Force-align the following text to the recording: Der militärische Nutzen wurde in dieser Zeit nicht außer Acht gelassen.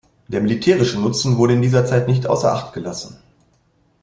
Der 0.29 0.41
militärische 0.41 0.99
Nutzen 0.99 1.37
wurde 1.37 1.53
in 1.53 1.61
dieser 1.61 1.85
Zeit 1.85 2.07
nicht 2.07 2.25
außer 2.25 2.51
Acht 2.51 2.73
gelassen. 2.73 3.19